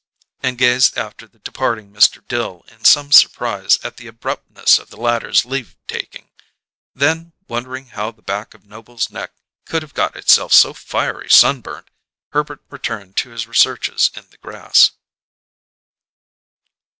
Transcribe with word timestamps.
And 0.41 0.57
gazed 0.57 0.97
after 0.97 1.27
the 1.27 1.37
departing 1.37 1.93
Mr. 1.93 2.27
Dill 2.27 2.65
in 2.69 2.83
some 2.83 3.11
surprise 3.11 3.77
at 3.83 3.97
the 3.97 4.07
abruptness 4.07 4.79
of 4.79 4.89
the 4.89 4.97
latter's 4.97 5.45
leave 5.45 5.75
taking. 5.87 6.31
Then, 6.95 7.33
wondering 7.47 7.89
how 7.89 8.09
the 8.09 8.23
back 8.23 8.55
of 8.55 8.65
Noble's 8.65 9.11
neck 9.11 9.31
could 9.65 9.83
have 9.83 9.93
got 9.93 10.15
itself 10.15 10.53
so 10.53 10.73
fiery 10.73 11.29
sunburnt, 11.29 11.91
Herbert 12.31 12.63
returned 12.71 13.15
to 13.17 13.29
his 13.29 13.45
researches 13.45 14.09
in 14.15 14.27
the 14.31 14.37
grass. 14.37 14.89